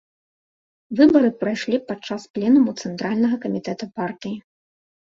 [0.99, 4.37] Выбары прайшлі падчас пленуму цэнтральнага камітэта партыі.